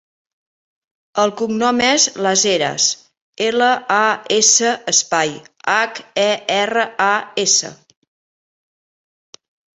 [1.23, 2.87] El cognom és Las Heras:
[3.49, 3.67] ela,
[3.97, 3.99] a,
[4.39, 5.35] essa, espai,
[5.75, 6.25] hac, e,
[6.57, 7.13] erra, a,
[7.47, 7.73] essa.